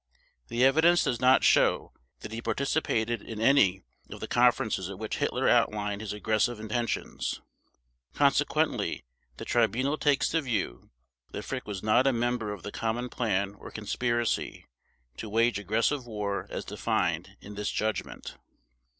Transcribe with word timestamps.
The 0.47 0.65
evidence 0.65 1.03
does 1.03 1.19
not 1.21 1.43
show 1.43 1.93
that 2.21 2.31
he 2.31 2.41
participated 2.41 3.21
in 3.21 3.39
any 3.39 3.83
of 4.09 4.19
the 4.19 4.27
conferences 4.27 4.89
at 4.89 4.97
which 4.97 5.17
Hitler 5.17 5.47
outlined 5.47 6.01
his 6.01 6.11
aggressive 6.11 6.59
intentions. 6.59 7.39
Consequently 8.15 9.03
the 9.37 9.45
Tribunal 9.45 9.99
takes 9.99 10.31
the 10.31 10.41
view, 10.41 10.89
that 11.33 11.43
Frick 11.43 11.67
was 11.67 11.83
not 11.83 12.07
a 12.07 12.13
member 12.13 12.51
of 12.51 12.63
the 12.63 12.71
common 12.71 13.09
plan 13.09 13.53
or 13.53 13.69
conspiracy 13.69 14.65
to 15.17 15.29
wage 15.29 15.59
aggressive 15.59 16.07
war 16.07 16.47
as 16.49 16.65
defined 16.65 17.37
in 17.39 17.53
this 17.53 17.69
Judgment. 17.69 18.37